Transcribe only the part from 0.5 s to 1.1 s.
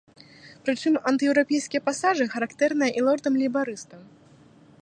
Прычым